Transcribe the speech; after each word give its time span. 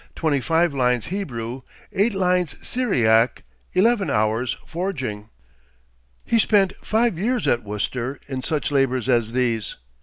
25 0.15 0.73
lines 0.73 1.05
Hebrew; 1.13 1.61
8 1.93 2.15
lines 2.15 2.55
Syriac; 2.67 3.43
11 3.73 4.09
hours 4.09 4.57
forging." 4.65 5.29
He 6.25 6.39
spent 6.39 6.73
five 6.77 7.19
years 7.19 7.47
at 7.47 7.61
Worcester 7.63 8.19
in 8.27 8.41
such 8.41 8.71
labors 8.71 9.07
as 9.07 9.31
these. 9.33 9.75